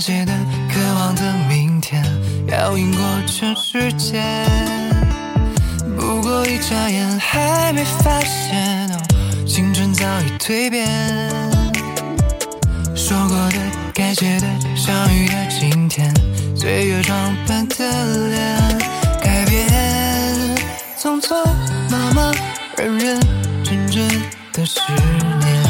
[0.00, 0.32] 写的
[0.72, 2.02] 渴望的明天，
[2.48, 4.22] 要赢过全世界。
[5.98, 8.98] 不过一眨眼，还没发现，哦，
[9.46, 10.88] 青春早已蜕变。
[12.96, 13.58] 说过的，
[13.92, 16.10] 该写的，相遇的今天，
[16.56, 17.76] 岁月装扮的
[18.30, 18.78] 脸，
[19.22, 20.56] 改变，
[20.98, 21.36] 匆匆
[21.90, 22.34] 忙忙，
[22.78, 23.20] 认认
[23.62, 24.08] 真真
[24.54, 24.80] 的十
[25.40, 25.69] 年。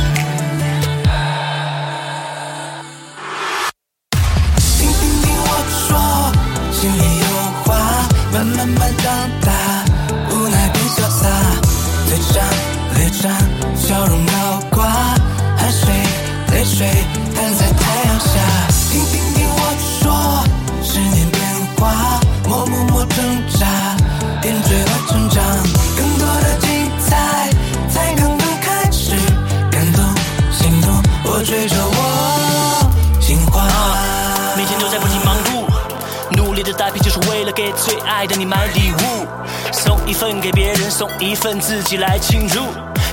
[41.21, 42.61] 一份自己来庆祝。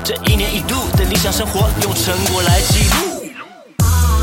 [0.03, 3.27] 这一年一度的理想生活，用成果来记录。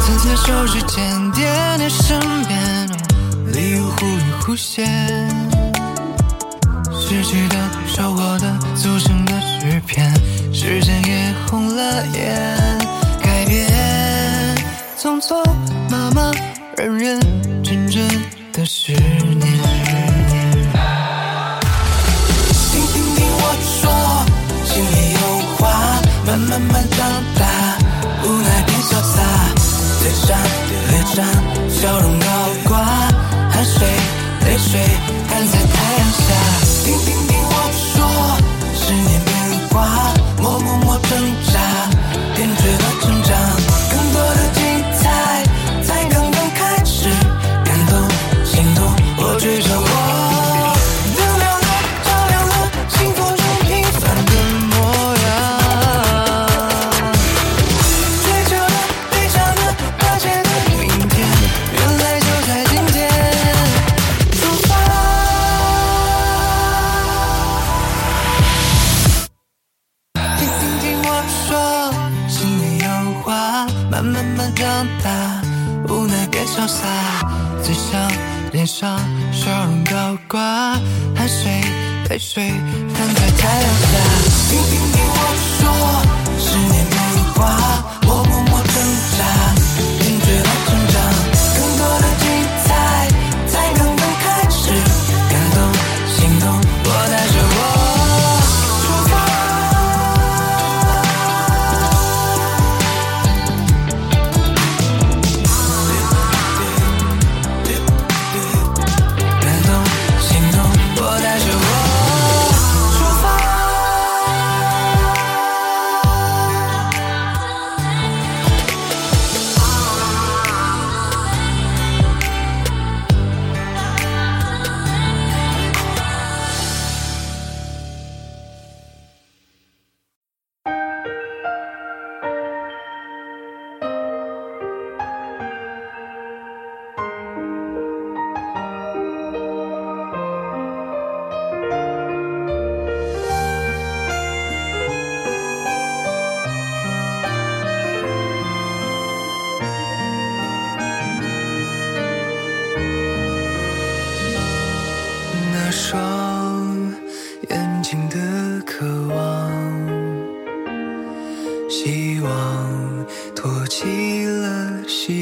[0.07, 2.89] 曾牵手，指尖点点身边，
[3.53, 4.87] 礼物忽隐忽现。
[6.99, 10.11] 失去的、收获的、组成的诗篇，
[10.53, 12.79] 时间也红了眼。
[13.23, 14.57] 改变，
[14.99, 15.45] 匆匆
[15.91, 16.35] 忙忙，
[16.77, 17.34] 人人。
[31.85, 32.27] 笑容高
[32.65, 32.79] 挂
[33.51, 33.87] 汗水
[34.47, 35.14] 泪水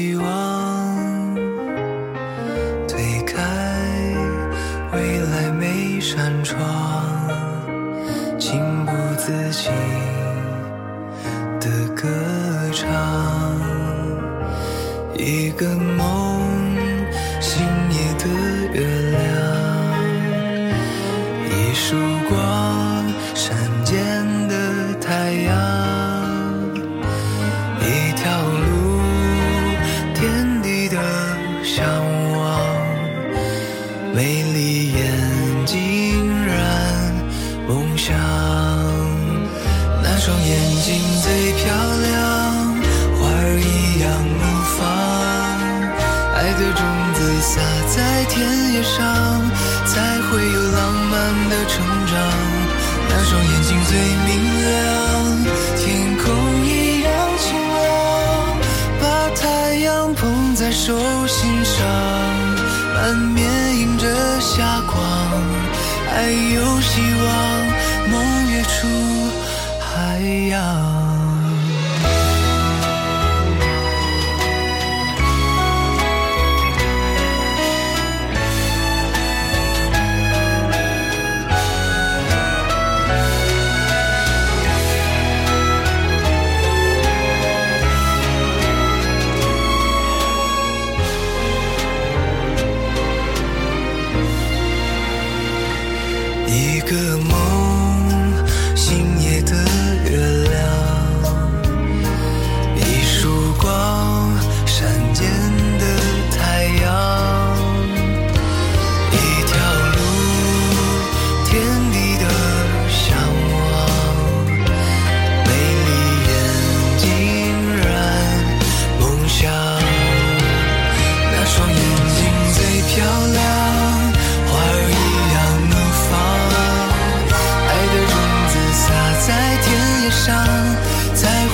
[0.03, 1.33] 希望
[2.89, 3.41] 推开
[4.91, 6.59] 未来每扇窗
[8.37, 9.71] 情不自禁
[11.61, 12.09] 的歌
[12.73, 13.57] 唱
[15.17, 16.32] 一个梦。
[66.13, 68.87] 还有希望，梦跃出
[69.79, 70.19] 海
[70.51, 71.12] 洋。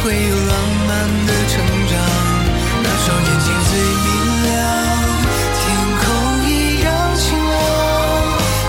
[0.01, 0.53] 会有浪
[0.87, 0.89] 漫
[1.27, 1.53] 的成
[1.89, 1.93] 长，
[2.81, 4.07] 那双眼睛最明
[4.43, 4.55] 亮，
[5.59, 5.61] 天
[5.99, 6.03] 空
[6.47, 6.49] 一
[6.83, 7.53] 样晴朗，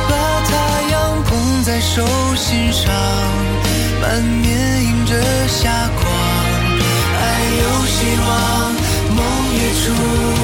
[0.08, 0.12] 把
[0.42, 0.50] 太
[0.90, 0.94] 阳
[1.24, 1.30] 捧
[1.62, 2.04] 在手
[2.34, 2.92] 心上，
[4.02, 5.12] 满面迎着
[5.46, 5.70] 霞
[6.02, 6.04] 光，
[7.20, 7.22] 爱
[7.62, 8.30] 有希望，
[9.14, 9.18] 梦
[9.54, 10.39] 也出。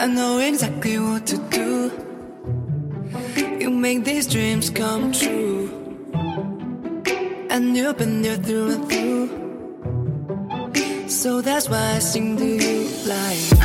[0.00, 1.90] I know exactly what to do.
[3.58, 5.68] You make these dreams come true.
[7.50, 9.28] And you've been there through and through.
[11.08, 13.57] So that's why I sing to you like.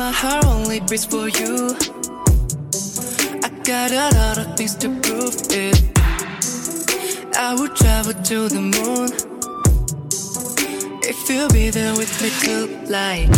[0.00, 1.76] my heart only beats for you.
[3.44, 5.76] I got a lot of things to prove it.
[7.36, 9.08] I would travel to the moon
[11.02, 13.28] if you'll be there with me tonight.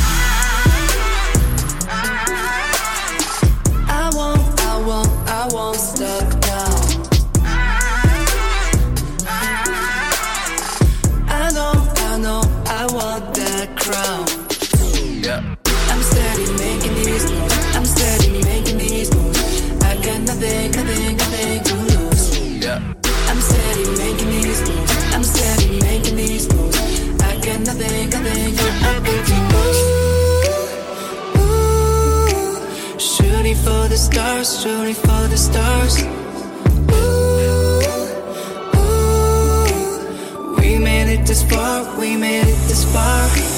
[4.01, 6.73] I won't, I won't, I won't stop now.
[11.27, 11.75] I know,
[12.09, 14.32] I know, I want that crown.
[34.23, 36.03] stars, shooting for the stars.
[36.93, 37.83] Ooh,
[38.79, 43.52] ooh, we made it this far, we made it this far.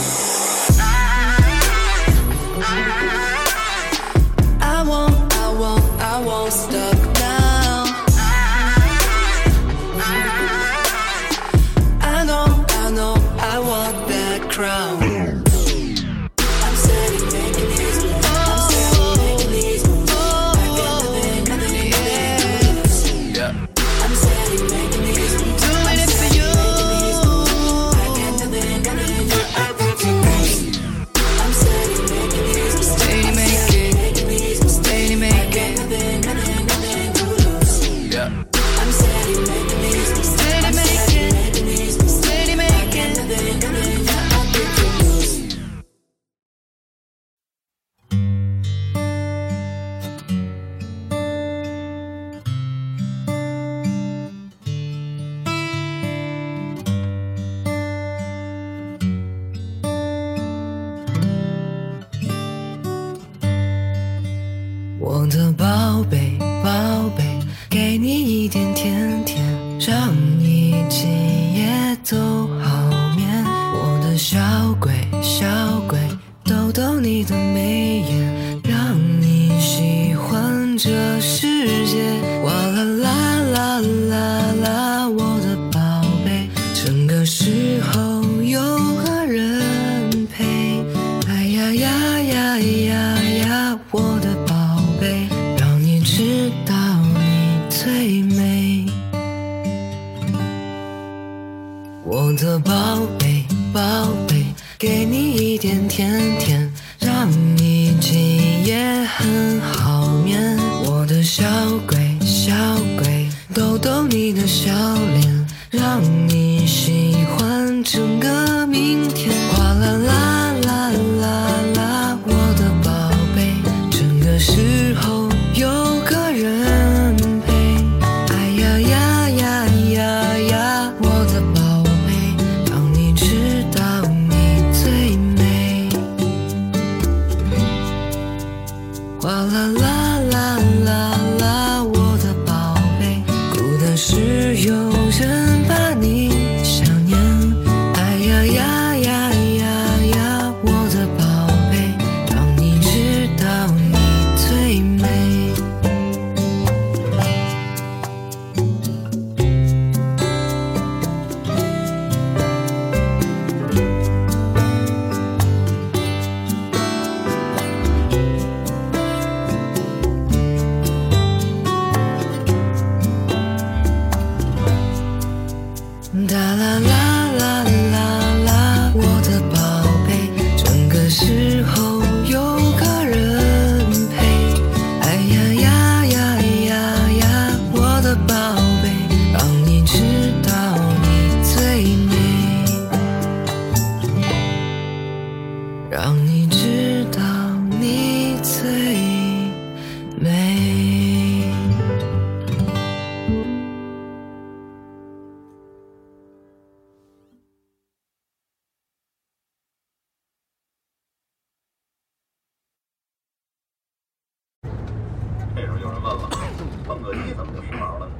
[216.87, 218.07] 蹦个迪怎么就时髦了？
[218.07, 218.13] 呢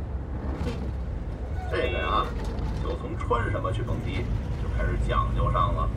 [1.71, 2.25] 这个呀
[2.83, 4.25] 就从穿什么去蹦迪
[4.63, 5.89] 就开始讲究上了。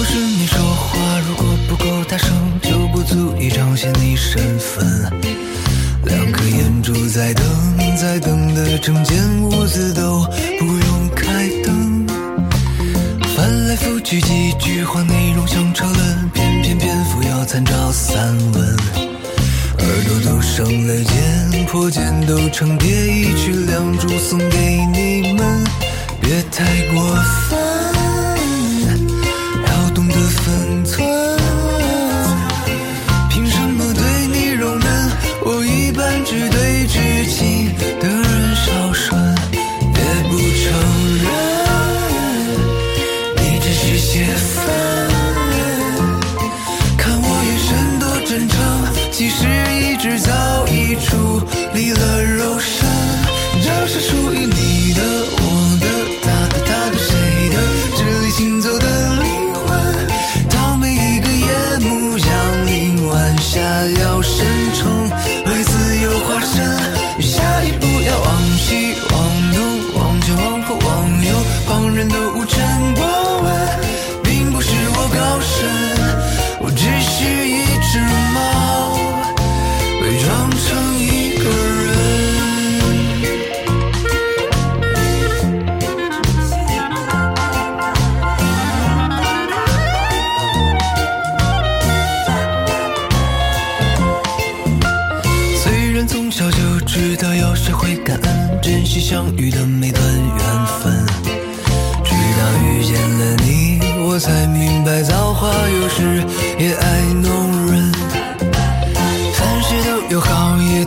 [0.00, 2.30] 不是你说话如果不够大声，
[2.62, 4.82] 就不足以彰显你身份。
[6.06, 7.44] 两颗眼珠在等，
[7.98, 10.26] 在等的整间屋子都
[10.58, 12.06] 不用开灯。
[13.36, 18.76] 翻来覆去几句话，内容像车轮，偏偏篇幅要参照散文。
[19.80, 25.62] 耳朵都生了茧，破茧都成蝶，一曲两祝送给你们，
[26.22, 27.04] 别太过
[27.50, 27.79] 分。
[63.60, 65.10] 下要深重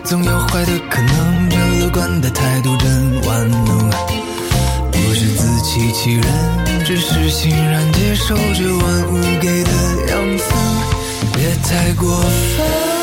[0.03, 3.89] 总有坏的可能，这乐观的态度真万能，
[4.91, 6.23] 不是自欺欺人，
[6.85, 9.71] 只是欣然接受这万物给的
[10.09, 10.57] 养分，
[11.33, 13.02] 别太过分。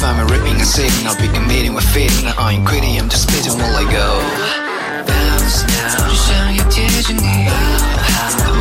[0.00, 2.26] find me ripping and sitting, I'll be committing with fitting.
[2.26, 4.08] I ain't quitting, I'm just spitting while I go.
[5.08, 5.86] Bounce now.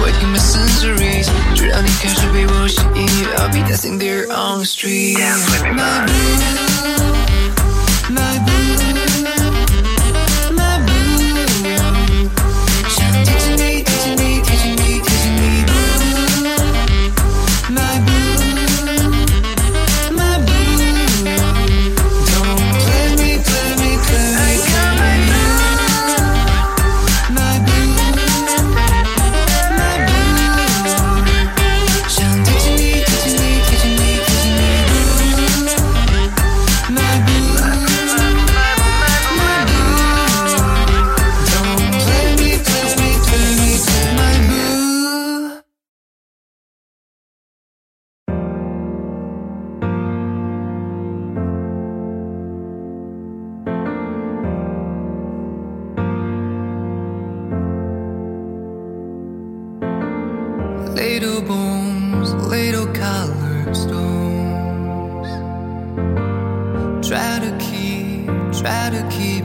[0.03, 3.27] Waking my sensories, drowning cause will be you.
[3.37, 5.17] I'll be dancing there on the street.
[5.17, 7.64] Dance with me, my blue.
[69.09, 69.44] keep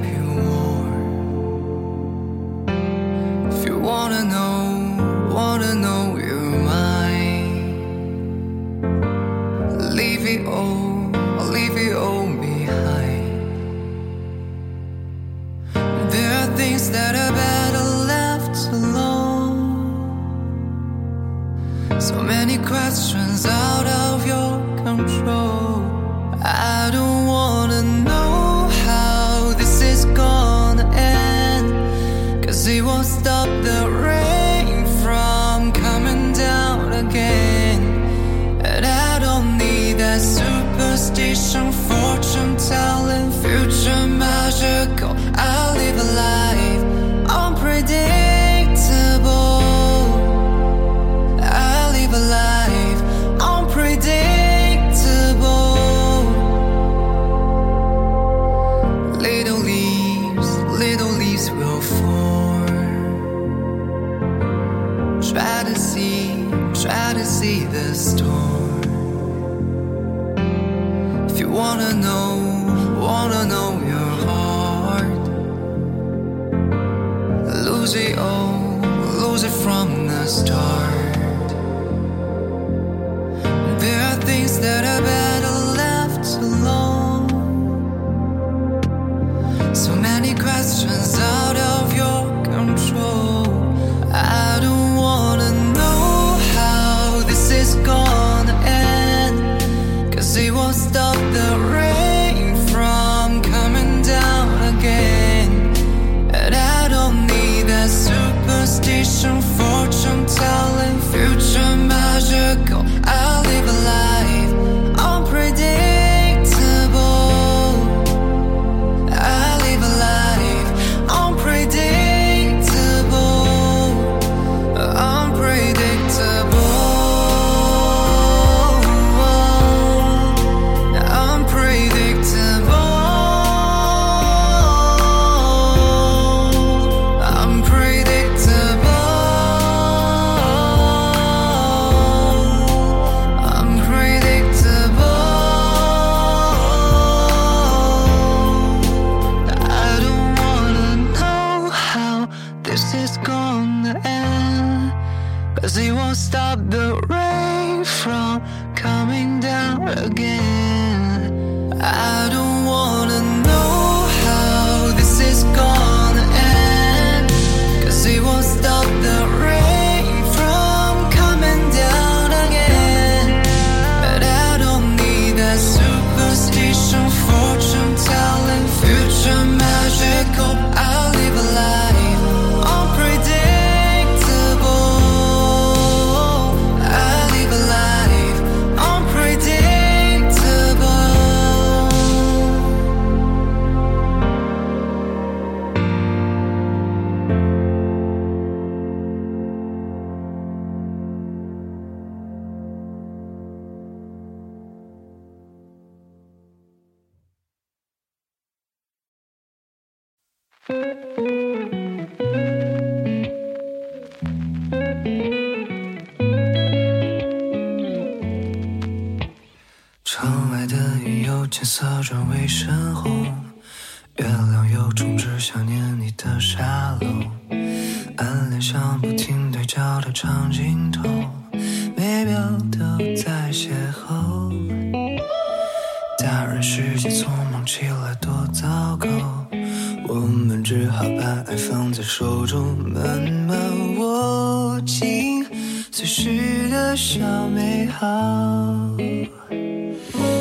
[246.00, 248.06] 思时的小美好。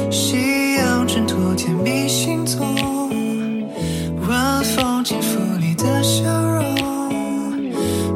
[0.09, 3.59] 夕阳衬托甜蜜行踪，
[4.25, 6.63] 晚风轻抚你的笑容。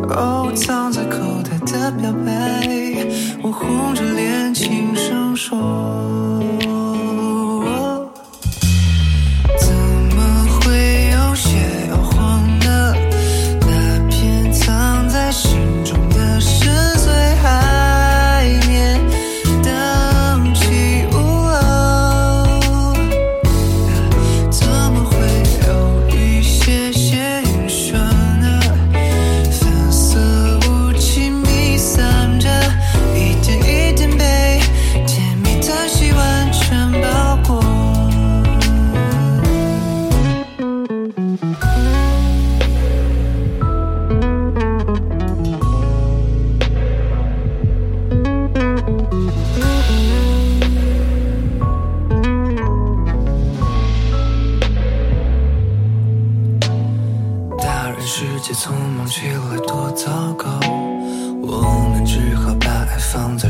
[0.08, 2.65] 哦，藏在口袋的表白，
[3.41, 4.33] 我红着脸。
[59.04, 60.50] 想起来多糟糕
[61.42, 63.50] 我们只好把爱放在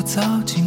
[0.00, 0.59] 不着急